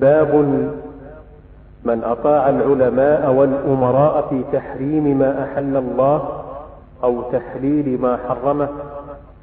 باب 0.00 0.34
من 1.84 2.04
أطاع 2.04 2.48
العلماء 2.48 3.32
والأمراء 3.32 4.26
في 4.30 4.42
تحريم 4.52 5.18
ما 5.18 5.44
أحل 5.44 5.76
الله 5.76 6.42
أو 7.04 7.22
تحليل 7.22 8.00
ما 8.00 8.18
حرمه 8.28 8.68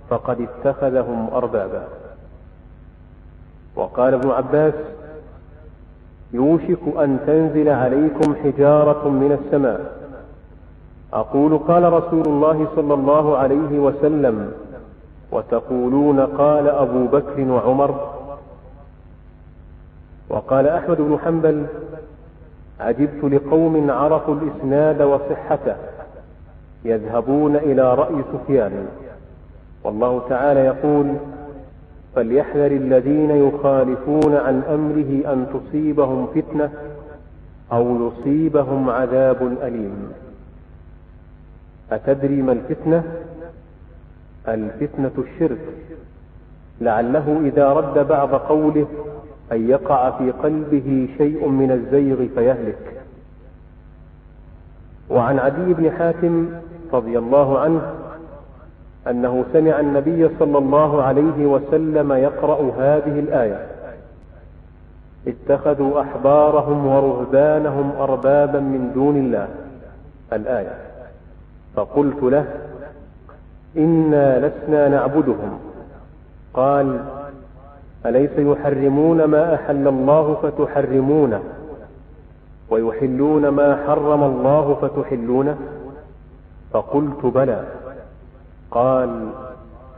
فقد 0.09 0.47
اتخذهم 0.47 1.27
أربابا. 1.33 1.83
وقال 3.75 4.13
ابن 4.13 4.29
عباس 4.29 4.73
يوشك 6.33 6.79
أن 6.97 7.19
تنزل 7.27 7.69
عليكم 7.69 8.35
حجارة 8.43 9.09
من 9.09 9.31
السماء. 9.31 10.01
أقول 11.13 11.57
قال 11.57 11.93
رسول 11.93 12.25
الله 12.25 12.67
صلى 12.75 12.93
الله 12.93 13.37
عليه 13.37 13.79
وسلم 13.79 14.51
وتقولون 15.31 16.19
قال 16.19 16.69
أبو 16.69 17.05
بكر 17.05 17.41
وعمر 17.41 18.20
وقال 20.31 20.67
أحمد 20.67 20.97
بن 20.97 21.19
حنبل 21.25 21.65
عجبت 22.79 23.23
لقوم 23.23 23.91
عرفوا 23.91 24.35
الإسناد 24.35 25.01
وصحته 25.01 25.75
يذهبون 26.85 27.55
إلى 27.55 27.93
رأي 27.93 28.23
سفيان. 28.33 28.87
والله 29.83 30.21
تعالى 30.29 30.59
يقول 30.59 31.15
فليحذر 32.15 32.71
الذين 32.71 33.31
يخالفون 33.31 34.35
عن 34.35 34.61
أمره 34.63 35.33
أن 35.33 35.47
تصيبهم 35.53 36.27
فتنة 36.27 36.69
أو 37.71 38.07
يصيبهم 38.07 38.89
عذاب 38.89 39.57
أليم. 39.63 40.11
أتدري 41.91 42.41
ما 42.41 42.51
الفتنة؟ 42.51 43.03
الفتنة 44.47 45.11
الشرك. 45.17 45.61
لعله 46.81 47.41
إذا 47.45 47.73
رد 47.73 48.07
بعض 48.07 48.35
قوله 48.35 48.87
أن 49.51 49.69
يقع 49.69 50.11
في 50.11 50.31
قلبه 50.31 51.07
شيء 51.17 51.47
من 51.47 51.71
الزيغ 51.71 52.27
فيهلك. 52.35 53.03
وعن 55.09 55.39
عدي 55.39 55.73
بن 55.73 55.91
حاتم 55.91 56.49
رضي 56.93 57.17
الله 57.17 57.59
عنه 57.59 57.81
أنه 59.07 59.45
سمع 59.53 59.79
النبي 59.79 60.29
صلى 60.39 60.57
الله 60.57 61.03
عليه 61.03 61.45
وسلم 61.45 62.13
يقرأ 62.13 62.71
هذه 62.77 63.19
الآية. 63.19 63.67
اتخذوا 65.27 66.01
أحبارهم 66.01 66.87
ورهبانهم 66.87 67.91
أربابا 67.99 68.59
من 68.59 68.91
دون 68.93 69.17
الله. 69.17 69.47
الآية. 70.33 70.75
فقلت 71.75 72.23
له 72.23 72.45
إنا 73.77 74.47
لسنا 74.47 74.89
نعبدهم. 74.89 75.59
قال 76.53 76.99
أليس 78.05 78.31
يحرمون 78.37 79.23
ما 79.23 79.55
أحل 79.55 79.87
الله 79.87 80.37
فتحرمونه؟ 80.43 81.41
ويحلون 82.69 83.47
ما 83.47 83.83
حرم 83.87 84.23
الله 84.23 84.77
فتحلونه؟ 84.81 85.57
فقلت 86.73 87.25
بلى. 87.25 87.63
قال 88.71 89.29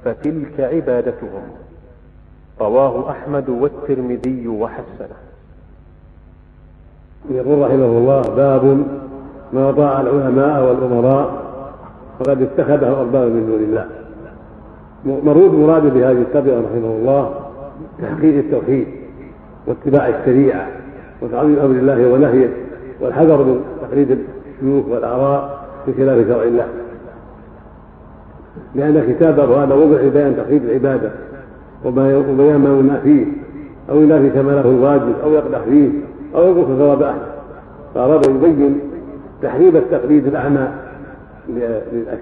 فتلك 0.05 0.59
عبادتهم. 0.59 1.43
رواه 2.61 3.11
أحمد 3.11 3.49
والترمذي 3.49 4.47
وحسنه. 4.47 5.17
يقول 7.31 7.61
رحمه 7.61 7.85
الله 7.85 8.21
باب 8.21 8.85
ما 9.53 9.71
طاع 9.71 10.01
العلماء 10.01 10.63
والأمراء 10.63 11.43
فقد 12.19 12.41
اتخذه 12.41 12.99
أربابا 12.99 13.29
من 13.29 13.45
دون 13.45 13.63
الله. 13.63 13.85
مرود 15.05 15.53
مراد 15.53 15.93
بهذه 15.93 16.21
التربية 16.21 16.53
رحمه 16.53 16.88
الله 16.88 17.42
تحقيق 18.02 18.35
التوحيد 18.38 18.88
واتباع 19.67 20.07
الشريعة 20.07 20.67
وتعظيم 21.21 21.59
أمر 21.59 21.75
الله 21.75 22.07
ونهيه 22.07 22.49
والحذر 23.02 23.43
من 23.43 23.61
تقليد 23.81 24.17
الشيوخ 24.55 24.85
والآراء 24.88 25.66
بخلاف 25.88 26.27
شرع 26.27 26.44
الله. 26.44 26.67
لأن 28.75 29.13
كتابه 29.13 29.63
هذا 29.63 29.73
وضع 29.73 30.01
لبيان 30.01 30.35
تقليد 30.38 30.66
العبادة 30.66 31.11
وبيان 31.85 32.84
ما 32.88 33.00
فيه 33.03 33.25
أو 33.90 34.01
ينافي 34.01 34.29
كماله 34.29 34.61
الواجب 34.61 35.13
أو 35.23 35.34
يقدح 35.34 35.59
فيه 35.59 35.90
أو 36.35 36.47
ينقص 36.47 36.67
ثواب 36.67 37.03
أحد 37.03 37.19
فأراد 37.95 38.25
يبين 38.25 38.79
تحريم 39.41 39.75
التقليد 39.75 40.28
الأعمى 40.28 40.67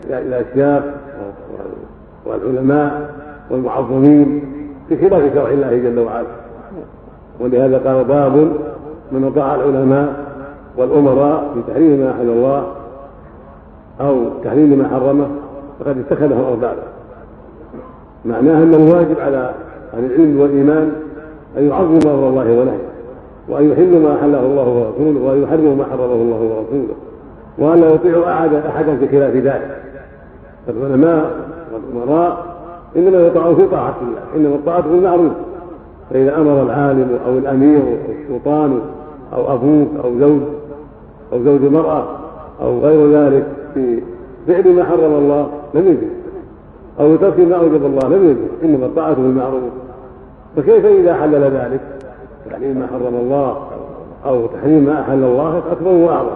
للأشياخ 0.10 0.84
والعلماء 2.26 3.10
والمعظمين 3.50 4.42
بخلاف 4.90 5.34
شرع 5.34 5.50
الله 5.50 5.78
جل 5.78 6.00
وعلا. 6.00 6.28
ولهذا 7.40 7.78
قال 7.78 8.04
باب 8.04 8.36
من 9.12 9.24
اطاع 9.24 9.56
العلماء 9.56 10.26
والأمراء 10.78 11.52
في 11.54 11.72
تحريم 11.72 12.00
ما 12.00 12.12
أحل 12.12 12.30
الله 12.30 12.68
أو 14.02 14.26
تحريم 14.44 14.80
ما 14.80 14.88
حرمه 14.88 15.28
فقد 15.80 15.98
اتخذه 15.98 16.48
أربابا. 16.50 16.84
معناه 18.26 18.64
انه 18.64 18.94
واجب 18.94 19.20
على 19.20 19.54
أهل 19.94 20.06
العلم 20.06 20.40
والإيمان 20.40 20.92
أن 21.58 21.70
يعظموا 21.70 22.00
أمر 22.06 22.30
الله 22.30 22.60
ونهيه 22.60 22.92
وأن 23.50 23.72
يحلوا 23.72 24.00
ما 24.00 24.16
أحله 24.16 24.40
الله 24.40 24.68
ورسوله 24.68 25.22
وأن 25.22 25.44
يحرموا 25.44 25.76
ما 25.76 25.84
حرمه 25.92 26.14
الله 26.14 26.42
ورسوله 26.42 26.96
وأن 27.58 27.82
لا 27.82 27.90
يطيعوا 27.90 28.32
احدا 28.32 28.70
أحدا 28.70 28.98
في 28.98 29.08
خلاف 29.08 29.36
ذلك. 29.36 29.82
فالعلماء 30.68 31.32
والأمراء 31.74 32.51
إنما 32.96 33.28
يطاعون 33.28 33.56
في 33.56 33.68
طاعه 33.68 33.96
الله 34.02 34.22
إنما 34.36 34.56
الطاعة 34.56 34.82
بالمعروف. 34.82 35.32
فإذا 36.10 36.38
أمر 36.38 36.64
العالم 36.64 37.20
أو 37.28 37.38
الأمير 37.38 37.80
أو 37.80 38.14
السلطان 38.22 38.80
أو 39.34 39.54
أبوك 39.54 39.88
أو 40.04 40.20
زوج 40.20 40.42
أو 41.34 41.44
زوج 41.44 41.64
المرأة 41.64 42.04
أو 42.62 42.80
غير 42.80 43.12
ذلك 43.12 43.48
في 43.74 44.00
فعل 44.48 44.76
ما 44.76 44.84
حرم 44.84 45.14
الله 45.14 45.48
لم 45.74 45.88
يجب 45.88 46.10
أو 47.00 47.16
ترك 47.16 47.40
ما 47.40 47.56
أوجب 47.56 47.86
الله 47.86 48.08
لم 48.08 48.30
يجب 48.30 48.48
إنما 48.64 48.86
الطاعة 48.86 49.14
بالمعروف. 49.14 49.72
فكيف 50.56 50.86
إذا 50.86 51.14
حلل 51.14 51.44
ذلك؟ 51.44 51.82
تحريم 52.50 52.78
ما 52.78 52.88
حرم 52.88 53.16
الله 53.16 53.58
أو 54.26 54.46
تحريم 54.48 54.86
ما 54.86 55.02
أحل 55.02 55.24
الله 55.24 55.58
أكبر 55.72 55.92
وأعظم. 55.92 56.30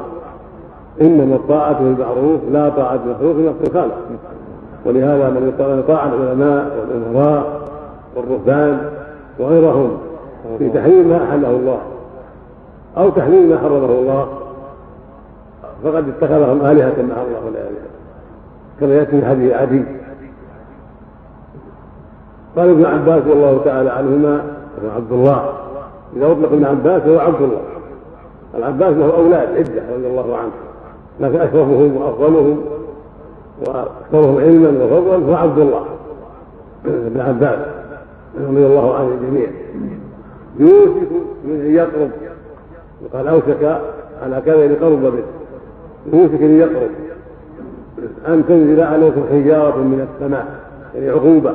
إنما 1.01 1.35
الطاعة 1.35 1.83
بالمعروف 1.83 2.39
لا 2.51 2.69
طاعة 2.69 2.99
المخلوق 3.05 3.55
في 3.61 3.67
الخالق. 3.67 3.97
ولهذا 4.85 5.29
من 5.29 5.53
يطاع 5.79 6.05
العلماء 6.05 6.77
والأمراء 6.79 7.61
والرهبان 8.15 8.91
وغيرهم 9.39 9.97
في 10.59 10.69
تحريم 10.69 11.09
ما 11.09 11.23
أحله 11.23 11.49
الله 11.49 11.79
أو 12.97 13.09
تحريم 13.09 13.49
ما 13.49 13.57
حرمه 13.57 13.85
الله 13.85 14.27
فقد 15.83 16.09
اتخذهم 16.09 16.65
آلهة 16.65 17.01
مع 17.01 17.21
الله 17.21 17.45
والعياذ 17.45 17.71
كما 18.79 18.95
يأتي 18.95 19.21
في 19.21 19.25
حديث 19.25 19.53
عدي. 19.53 19.83
قال 22.57 22.69
ابن 22.69 22.85
عباس 22.85 23.23
رضي 23.23 23.33
الله 23.33 23.61
تعالى 23.65 23.89
عنهما 23.89 24.43
ابن 24.77 24.89
عبد 24.95 25.11
الله. 25.11 25.49
إذا 26.15 26.25
أطلق 26.25 26.51
ابن 26.51 26.65
عباس 26.65 27.01
فهو 27.01 27.19
عبد 27.19 27.41
الله. 27.41 27.61
العباس 28.57 28.93
له 28.93 29.17
أولاد 29.17 29.47
عدة 29.57 29.83
رضي 29.95 30.07
الله 30.07 30.37
عنه 30.37 30.51
لكن 31.19 31.39
أشرفهم 31.39 31.97
وأفضلهم 31.97 32.61
وأكثرهم 33.59 34.37
علما 34.37 34.83
وفضلا 34.83 35.25
هو 35.25 35.33
عبد 35.35 35.59
الله 35.59 35.85
بن 36.85 37.19
عباس 37.19 37.59
رضي 38.49 38.65
الله 38.65 38.95
عن 38.95 39.07
الجميع 39.11 39.47
يوشك 40.59 41.11
من 41.45 41.61
ان 41.61 41.75
يقرب 41.75 42.09
وقال 43.03 43.27
أوشك 43.27 43.81
على 44.23 44.41
كذا 44.45 44.67
لقرب 44.67 45.01
به. 45.01 45.23
يوشك 46.13 46.41
ان 46.41 46.59
يقرب 46.59 46.89
أن 48.27 48.43
تنزل 48.47 48.81
عليكم 48.81 49.21
حجارة 49.31 49.77
من 49.77 50.07
السماء 50.13 50.45
يعني 50.95 51.09
عقوبة. 51.09 51.53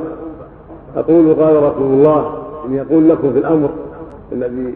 أقول 0.95 1.33
قال 1.33 1.63
رسول 1.63 1.93
الله 1.93 2.33
إن 2.67 2.73
يقول 2.73 3.09
لكم 3.09 3.33
في 3.33 3.39
الأمر 3.39 3.69
الذي 4.31 4.73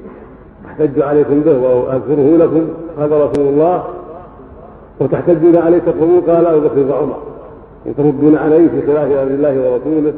احتج 0.66 1.02
عليكم 1.02 1.40
به 1.40 1.58
واذكره 1.58 2.38
لكم 2.38 2.68
قال 3.00 3.12
رسول 3.12 3.48
الله 3.48 3.84
وتحتجون 5.00 5.56
عليه 5.58 5.78
تقولون 5.78 6.22
قال 6.22 6.46
أبو 6.46 6.60
بكر 6.60 6.92
وعمر. 6.92 7.18
وتردون 7.86 8.36
عليه 8.38 8.68
في 8.68 8.88
خلاف 8.88 9.12
أمر 9.12 9.32
الله 9.32 9.72
ورسوله 9.72 10.14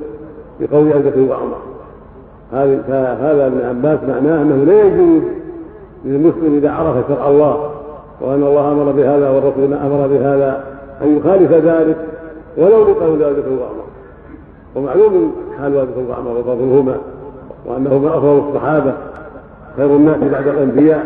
بقول 0.59 0.91
أبو 0.91 1.09
بكر 1.09 1.19
وعمر. 1.19 1.57
هذا 2.51 3.47
ابن 3.47 3.61
عباس 3.65 3.99
معناه 4.09 4.41
أنه 4.41 4.63
لا 4.63 4.83
يجوز 4.83 5.21
للمسلم 6.05 6.55
إذا 6.57 6.71
عرف 6.71 7.07
شرع 7.07 7.29
الله 7.29 7.71
وأن 8.21 8.43
الله 8.43 8.71
أمر 8.71 8.91
بهذا 8.91 9.29
والرسول 9.29 9.73
أمر 9.73 10.07
بهذا 10.07 10.63
أن 11.01 11.17
يخالف 11.17 11.51
ذلك 11.51 11.97
ولو 12.57 12.83
لقول 12.83 13.23
ابي 13.23 13.41
بكر 13.41 13.49
وعمر. 13.49 13.87
ومعلوم 14.75 15.35
حال 15.57 15.77
ابي 15.77 15.91
بكر 15.91 16.11
وعمر 16.11 16.37
وفضلهما 16.39 16.97
وأنهما 17.65 18.17
أفضل 18.17 18.43
الصحابة 18.49 18.93
خير 19.77 19.85
الناس 19.85 20.17
بعد 20.17 20.47
الأنبياء 20.47 21.05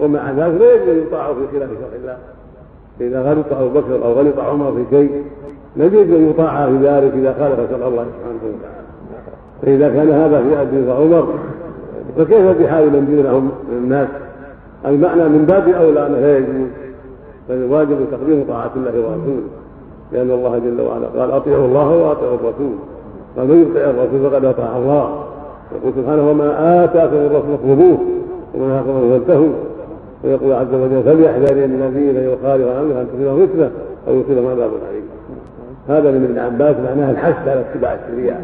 ومع 0.00 0.30
ذلك 0.30 0.60
لا 0.60 0.74
يجوز 0.74 0.88
ان 0.88 1.02
يطاعوا 1.06 1.34
في 1.34 1.58
خلاف 1.58 1.68
شرع 1.68 1.98
الله. 2.00 2.16
فإذا 2.98 3.22
غلط 3.22 3.46
أبو 3.52 3.68
بكر 3.68 4.04
أو 4.04 4.12
غلط 4.12 4.38
عمر 4.38 4.72
في 4.72 4.96
شيء 4.96 5.24
لم 5.76 5.86
يجب 5.86 6.14
أن 6.14 6.30
يطاع 6.30 6.66
في 6.66 6.76
ذلك 6.76 7.12
إذا 7.14 7.34
خالف 7.38 7.70
شرع 7.70 7.88
الله 7.88 8.04
سبحانه 8.04 8.38
وتعالى. 8.44 8.78
فإذا 9.62 9.88
كان 9.88 10.10
هذا 10.10 10.42
في 10.42 10.62
أبي 10.62 10.92
عمر 10.92 11.34
فكيف 12.18 12.62
بحال 12.62 12.84
من 12.84 13.06
دونهم 13.16 13.50
من 13.70 13.76
الناس؟ 13.76 14.08
المعنى 14.86 15.22
من 15.22 15.44
باب 15.48 15.68
أولى 15.68 16.06
أنه 16.06 16.20
لا 16.20 16.38
يجوز 16.38 16.68
بل 17.48 17.54
الواجب 17.54 17.96
تقديم 18.10 18.44
طاعة 18.48 18.70
الله 18.76 18.90
ورسوله 18.90 19.42
لأن 20.12 20.30
الله 20.30 20.58
جل 20.58 20.80
وعلا 20.80 21.06
قال 21.06 21.30
أطيعوا 21.30 21.66
الله 21.66 21.88
وأطيعوا 21.88 22.34
الرسول 22.34 22.74
فمن 23.36 23.62
يطع 23.62 23.90
الرسول 23.90 24.30
فقد 24.30 24.44
أطاع 24.44 24.76
الله. 24.76 25.24
يقول 25.80 25.92
سبحانه 25.96 26.30
وما 26.30 26.84
آتاكم 26.84 27.16
الرسول 27.16 27.58
فخذوه 27.58 27.98
وما 28.54 28.68
نهاكم 28.68 29.10
فانتهوا. 29.10 29.52
ويقول 30.24 30.52
عز 30.52 30.74
وجل 30.74 31.02
فليحذر 31.02 31.64
الذين 31.64 32.16
يخالف 32.16 32.68
امره 32.68 33.00
ان 33.00 33.06
تصيبهم 33.14 33.46
فتنة 33.46 33.70
أو 34.08 34.20
يصيبهم 34.20 34.46
عذاب 34.46 34.70
عليم 34.88 35.02
هذا 35.88 36.10
من 36.10 36.24
ابن 36.24 36.38
عباس 36.38 36.76
معناه 36.76 37.10
الحث 37.10 37.48
على 37.48 37.60
اتباع 37.60 37.94
الشريعة 37.94 38.40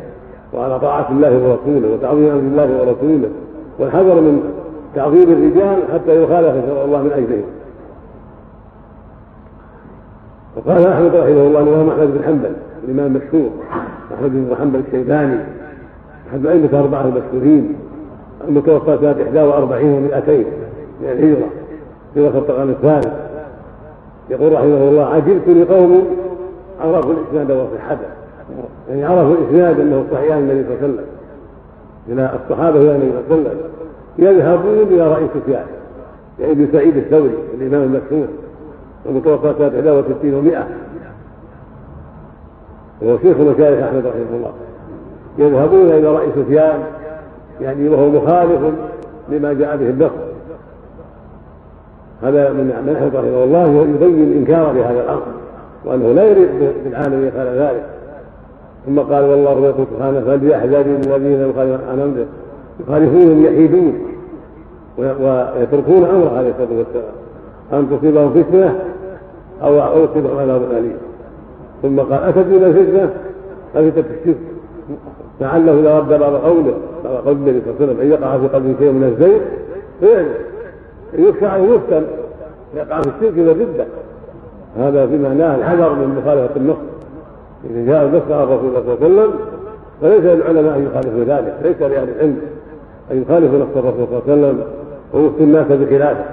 وعلى 0.53 0.81
طاعة 0.81 1.11
الله 1.11 1.33
ورسوله 1.33 1.95
وتعظيم 1.95 2.29
أمر 2.29 2.41
الله 2.41 2.81
ورسوله 2.81 3.29
والحذر 3.79 4.15
من 4.15 4.43
تعظيم 4.95 5.33
الرجال 5.33 5.83
حتى 5.95 6.23
يخالف 6.23 6.67
شرع 6.67 6.85
الله 6.85 7.03
من 7.03 7.13
أجلهم. 7.13 7.45
وقال 10.57 10.87
أحمد 10.87 11.15
رحمه 11.15 11.47
الله 11.47 11.61
الامام 11.61 11.89
احمد 11.89 12.07
بن 12.07 12.25
حنبل 12.25 12.53
الإمام 12.85 13.17
المشهور 13.17 13.51
احمد 14.15 14.31
بن 14.31 14.57
حنبل 14.61 14.83
الشيباني 14.87 15.39
أحد 16.31 16.47
أئمة 16.47 16.81
اربعه 16.81 17.05
المشهورين 17.05 17.75
المتوفى 18.49 18.99
سنه 19.01 19.45
41 19.45 20.09
و200 20.09 20.31
من 21.01 21.09
الهجرة. 21.09 21.64
في 22.15 22.21
القرن 22.21 22.71
الثالث. 22.71 23.13
يقول 24.31 24.53
رحمه 24.53 24.89
الله 24.89 25.05
عجبت 25.05 25.49
لقوم 25.49 26.07
عرفوا 26.81 27.13
الإسناد 27.13 27.51
وصحته 27.51 28.07
يعني 28.89 29.05
عرفوا 29.05 29.35
الإسناد 29.35 29.81
أنه 29.81 30.05
صحيح 30.13 30.37
النبي 30.37 30.65
صلى 30.65 30.75
الله 30.75 30.83
عليه 30.83 30.93
وسلم. 30.93 31.05
إلى 32.09 32.39
الصحابة 32.45 32.81
إلى 32.81 32.91
النبي 32.97 33.11
صلى 33.29 33.39
الله 33.39 33.51
عليه 33.51 33.59
وسلم. 33.59 33.71
يذهبون 34.19 34.79
إلى 34.79 35.09
رأي 35.09 35.27
سفيان. 35.35 35.67
يعني 36.41 36.53
ابن 36.53 36.69
سعيد 36.73 36.97
الثوري 36.97 37.35
الإمام 37.55 37.83
المشهور 37.83 38.27
المتوفى 39.07 39.55
سنه 39.59 39.93
61 39.93 40.33
و100 40.33 40.65
وهو 43.03 43.19
شيخ 43.19 43.37
مشايخ 43.37 43.85
أحمد 43.85 44.07
رحمه 44.07 44.37
الله. 44.37 44.53
يذهبون 45.39 45.91
إلى 45.91 46.09
رأي 46.09 46.29
سفيان. 46.37 46.83
يعني 47.61 47.89
وهو 47.89 48.09
مخالف 48.09 48.61
لما 49.29 49.53
جاء 49.53 49.77
به 49.77 49.91
النص 49.91 50.11
هذا 52.25 52.53
من 52.53 52.85
منحه 52.87 53.07
رحمه 53.07 53.45
الله 53.45 53.87
يبين 53.95 54.33
إنكاره 54.39 54.73
لهذا 54.73 55.01
الأمر 55.01 55.23
وأنه 55.85 56.13
لا 56.13 56.25
يريد 56.25 56.49
بالعالم 56.85 57.27
يفعل 57.27 57.47
ذلك. 57.47 57.85
ثم 58.87 58.99
قال 58.99 59.25
والله 59.25 59.67
يقول 59.67 59.87
سبحانه 59.95 60.21
فليحذر 60.21 60.81
الذين 60.81 61.51
يخالفون 61.51 61.79
عن 61.91 62.01
أمره 62.01 62.27
يخالفون 62.81 63.45
يحيدون 63.45 63.99
ويتركون 64.99 66.05
امره 66.05 66.39
عليه 66.39 66.51
الصلاه 66.51 66.79
والسلام 66.79 67.15
أن 67.73 67.99
تصيبهم 67.99 68.43
فتنة 68.43 68.79
أو 69.63 69.81
أو 69.81 70.05
يصيبهم 70.05 70.39
عذاب 70.39 70.63
أليم. 70.71 70.97
ثم 71.83 72.01
قال 72.01 72.23
أتدرون 72.23 72.65
الفتنة؟ 72.65 73.11
فتنه 73.75 74.05
الشرك. 74.21 74.37
لعله 75.41 75.81
إذا 75.81 75.99
رد 75.99 76.21
بعض 76.21 76.35
قوله 76.35 76.75
بعض 77.05 77.15
قول 77.15 77.37
النبي 77.37 77.61
صلى 77.61 77.71
الله 77.71 77.77
عليه 77.81 77.93
وسلم 77.93 78.01
إن 78.01 78.11
يقع 78.11 78.39
في 78.39 78.47
قلبه 78.47 78.75
شيء 78.79 78.93
من 78.93 79.05
الزيت 79.05 79.43
فيعلم. 80.01 80.54
يخشى 81.19 81.47
ان 81.47 81.75
يفتن 81.75 82.05
يقع 82.77 83.01
في 83.01 83.09
الشرك 83.09 83.39
والرده 83.49 83.85
هذا 84.79 85.07
في 85.07 85.19
معناه 85.19 85.57
الحذر 85.57 85.95
من 85.95 86.23
مخالفة 86.23 86.57
النص. 86.57 86.77
إذا 87.71 87.87
جاء 87.87 88.05
النص 88.05 88.23
عن 88.31 88.43
الرسول 88.43 88.73
صلى 88.73 88.79
الله 88.81 88.97
عليه 89.01 89.07
وسلم 89.07 89.35
فليس 90.01 90.21
للعلماء 90.21 90.77
أن 90.77 90.87
يخالفوا 90.91 91.25
ذلك 91.25 91.55
ليس 91.63 91.91
لأهل 91.91 92.09
العلم 92.09 92.41
أن 93.13 93.23
يخالفوا 93.23 93.59
نص 93.59 93.77
الرسول 93.77 94.07
صلى 94.07 94.19
الله 94.19 94.23
عليه 94.29 94.33
وسلم 94.33 94.65
ويفتي 95.13 95.45
الناس 95.45 95.67
بخلافه 95.67 96.25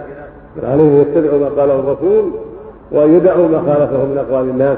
بل 0.57 0.65
عليهم 0.65 1.01
يتبعوا 1.01 1.39
ما 1.39 1.49
قاله 1.49 1.79
الرسول 1.79 2.31
وأن 2.91 3.15
يدعوا 3.15 3.47
ما 3.47 3.57
خالفه 3.57 4.05
من 4.05 4.25
أقوال 4.29 4.49
الناس. 4.49 4.77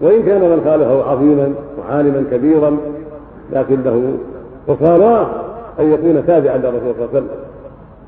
وإن 0.00 0.22
كان 0.22 0.40
من 0.40 0.62
خالفه 0.64 1.10
عظيما 1.10 1.54
وعالما 1.78 2.24
كبيرا 2.30 2.76
لكنه 3.52 4.12
خساراه 4.68 5.26
أن 5.80 5.92
يكون 5.92 6.26
تابعا 6.26 6.56
للرسول 6.56 6.80
صلى 6.80 7.04
الله 7.04 7.08
عليه 7.12 7.18
وسلم. 7.18 7.28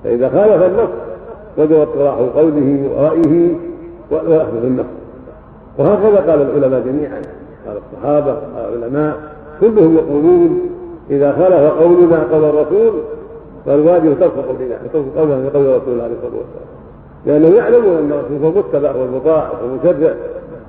فإذا 0.05 0.29
خالف 0.29 0.63
النص 0.63 0.89
وجب 1.59 1.73
اطراح 1.73 2.15
قوله 2.15 2.89
ورايه 2.91 3.55
والاخذ 4.11 4.61
بالنص 4.63 4.87
وهكذا 5.79 6.31
قال 6.31 6.43
العلماء 6.43 6.81
جميعا 6.81 7.23
قال 7.67 7.77
الصحابة 7.77 8.33
قال 8.33 8.79
العلماء 8.79 9.17
كلهم 9.61 9.97
يقولون 9.97 10.61
إذا 11.11 11.33
خالف 11.33 11.83
قولنا 11.83 12.23
قول 12.33 12.45
الرسول 12.45 12.93
فالواجب 13.67 14.21
ترك 14.21 14.33
قولنا 14.49 14.77
ترك 14.93 15.05
قولنا 15.17 15.49
لقول 15.49 15.67
الرسول 15.67 16.01
عليه 16.01 16.15
الصلاة 16.15 16.41
والسلام. 16.41 16.77
لأنهم 17.27 17.55
يعلمون 17.55 17.97
أن 17.97 18.13
الرسول 18.13 18.37
هو 18.43 18.49
المتبع 18.49 18.97
والمطاع 18.97 19.51
والمشرع 19.63 20.15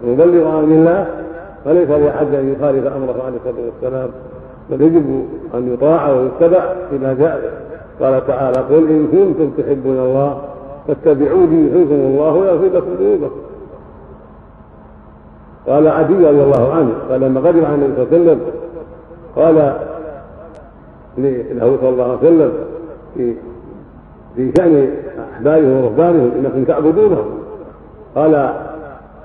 ومبلغ 0.03 0.47
عن 0.47 0.63
الله 0.63 1.07
فليس 1.65 1.89
لاحد 1.89 2.35
أن 2.35 2.55
يخالف 2.59 2.85
أمره 2.87 3.23
عليه 3.25 3.37
الصلاة 3.45 3.65
والسلام. 3.65 4.09
بل 4.71 4.81
يجب 4.81 5.25
أن 5.53 5.73
يطاع 5.73 6.11
ويتبع 6.11 6.73
فيما 6.89 7.13
جاء. 7.13 7.67
قال 8.01 8.27
تعالى 8.27 8.57
قل 8.57 8.89
إن 8.89 9.07
كنتم 9.11 9.63
تحبون 9.63 9.97
الله 9.97 10.41
فاتبعوني 10.87 11.67
يحبكم 11.67 11.95
الله 11.95 12.33
ويغفر 12.33 12.65
لكم 12.65 12.87
ذنوبكم. 12.99 13.35
قال 15.67 15.87
عدي 15.87 16.13
رضي 16.13 16.43
الله 16.43 16.73
عنه 16.73 16.93
قال 17.09 17.21
لما 17.21 17.39
قدم 17.39 17.65
على 17.65 17.75
النبي 17.75 17.93
صلى 17.95 18.03
الله 18.03 18.11
عليه 18.11 18.21
وسلم 18.21 18.39
قال 19.35 19.55
له 21.57 21.77
صلى 21.81 21.89
الله 21.89 22.03
عليه 22.03 22.17
وسلم 22.17 22.51
في 23.15 23.33
في 24.35 24.51
شأن 24.57 24.89
أحبارهم 25.33 25.83
ورهبانهم 25.83 26.31
إنكم 26.39 26.63
تعبدونهم 26.63 27.25
قال 28.15 28.53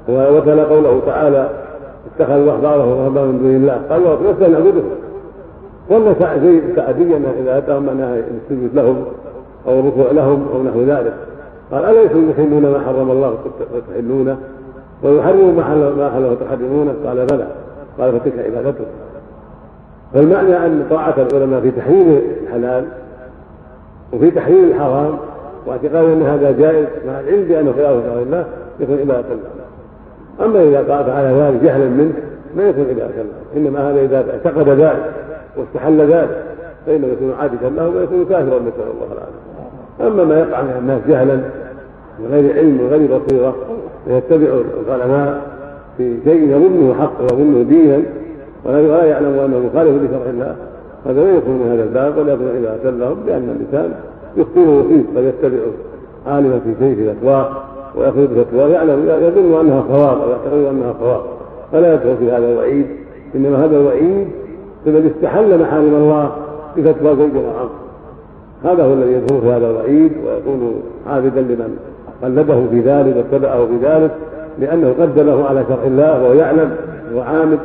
وتلا 0.08 0.64
قوله 0.64 1.00
تعالى 1.06 1.50
اتخذوا 2.06 2.52
أحبارهم 2.52 2.88
ورهبانهم 2.88 3.34
من 3.34 3.42
دون 3.42 3.56
الله. 3.56 3.82
قال 3.90 4.02
لست 4.02 4.42
نعبدهم. 4.42 4.90
ولا 5.90 6.14
سعديا 6.76 7.22
إذا 7.40 7.58
أتاهم 7.58 7.88
أنها 7.88 8.14
السجود 8.14 8.74
لهم 8.74 9.04
أو 9.68 9.80
الركوع 9.80 10.10
لهم 10.10 10.46
أو 10.54 10.62
نحو 10.62 10.82
ذلك. 10.82 11.14
قال 11.72 11.84
أليسوا 11.84 12.30
يحلون 12.30 12.62
ما 12.62 12.80
حرم 12.86 13.10
الله 13.10 13.38
وتحلونه 13.74 14.36
ويحرموا 15.02 15.52
ما 15.52 15.64
حل 15.64 15.92
ما 15.98 16.10
حل 16.10 16.24
وتحرمونه 16.24 16.94
قال 17.06 17.26
بلى. 17.26 17.46
قال 17.98 18.20
فتلك 18.20 18.38
عبادته 18.38 18.84
فالمعنى 20.14 20.56
أن 20.56 20.86
طاعة 20.90 21.14
العلماء 21.18 21.60
في 21.60 21.70
تحريم 21.70 22.20
الحلال 22.42 22.84
وفي 24.12 24.30
تحريم 24.30 24.64
الحرام 24.64 25.18
واعتقاد 25.66 26.04
أن 26.04 26.22
هذا 26.22 26.50
جائز 26.50 26.86
مع 27.06 27.20
العلم 27.20 27.44
بأنه 27.48 27.72
خلاف 27.72 28.04
شرع 28.04 28.22
الله 28.22 28.46
يكون 28.80 28.98
عبادة 28.98 29.26
الله. 29.32 29.50
أما 30.40 30.62
إذا 30.62 30.94
قال 30.94 31.10
على 31.10 31.28
ذلك 31.28 31.62
جهلا 31.62 31.88
منه 31.88 32.12
ما 32.56 32.68
يكون 32.68 32.84
عبادة 32.90 33.14
الله. 33.22 33.34
إنما 33.56 33.90
هذا 33.90 34.00
إذا 34.00 34.24
اعتقد 34.30 34.68
ذلك 34.68 35.12
واستحل 35.56 36.00
ذلك 36.00 36.44
فإنه 36.86 37.06
يكون 37.06 37.34
عابدا 37.40 37.68
له 37.68 37.88
ويكون 37.88 38.24
كافرا 38.24 38.58
نسأل 38.58 38.90
الله 38.94 39.12
العافية 39.12 39.41
أما 40.00 40.24
ما 40.24 40.38
يقع 40.38 40.62
من 40.62 40.76
الناس 40.78 41.00
جهلا 41.08 41.40
بغير 42.20 42.54
علم 42.54 42.80
وغير 42.80 43.18
بصيرة 43.18 43.54
فيتبع 44.04 44.48
العلماء 44.86 45.40
في 45.98 46.16
شيء 46.24 46.50
يظنه 46.50 46.94
حق 47.00 47.20
ويظنه 47.20 47.62
دينا 47.62 48.02
ولا 48.64 49.04
يعلم 49.04 49.38
أنه 49.38 49.58
مخالف 49.58 50.02
لشرع 50.02 50.30
الله. 50.30 50.56
هذا 51.06 51.24
لا 51.24 51.36
يكون 51.36 51.54
من 51.54 51.70
هذا 51.72 51.82
الباب 51.82 52.18
ولا 52.18 52.32
يكون 52.32 52.46
إذا 52.46 52.78
سلهم 52.82 53.16
لأن 53.26 53.56
الإنسان 53.56 53.94
يخطئه 54.36 54.84
فيه 54.88 55.20
قد 55.20 55.24
يتبع 55.24 55.58
عالما 56.26 56.58
في 56.58 56.74
شيء 56.78 56.94
في 56.94 57.02
الأسواق 57.02 57.64
ويأخذ 57.96 58.44
فتوى 58.44 58.70
يعلم 58.70 59.08
يظن 59.08 59.60
أنها 59.60 59.84
صواب 59.88 60.20
أو 60.22 60.30
يعتقد 60.30 60.64
أنها 60.70 60.94
صواب. 61.00 61.20
فلا 61.72 61.94
يدخل 61.94 62.16
في 62.16 62.30
هذا 62.32 62.48
الوعيد 62.52 62.86
إنما 63.34 63.64
هذا 63.64 63.76
الوعيد 63.76 64.28
لمن 64.86 65.12
استحل 65.14 65.60
محارم 65.60 65.94
الله 65.94 66.30
بفتوى 66.76 67.16
زوج 67.16 67.36
وعم 67.36 67.68
هذا 68.64 68.84
هو 68.84 68.92
الذي 68.92 69.12
يدخل 69.12 69.40
في 69.40 69.46
هذا 69.46 69.70
الوعيد 69.70 70.12
ويكون 70.26 70.82
عابدا 71.06 71.40
لمن 71.40 71.76
قلده 72.22 72.66
في 72.70 72.80
ذلك 72.80 73.16
واتبعه 73.16 73.66
في 73.66 73.76
ذلك 73.82 74.10
لأنه 74.58 74.94
قدمه 75.00 75.44
على 75.44 75.64
شرع 75.68 75.84
الله 75.86 76.22
وهو 76.22 76.32
يعلم 76.32 76.70
وهو 77.12 77.22
عامد 77.22 77.58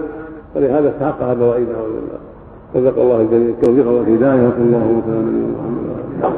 ولهذا 0.55 0.89
استحق 0.89 1.23
هذا 1.23 1.43
الوعيد 1.43 1.67
نعوذ 1.69 1.87
بالله. 1.87 2.27
رزق 2.75 3.01
الله 3.01 3.21
الجميع 3.21 3.49
التوفيق 3.49 3.87
والهداية 3.87 4.47
وصلى 4.47 4.63
الله 4.63 5.01
وسلم 5.03 5.55
على 5.63 5.73
محمد 6.21 6.37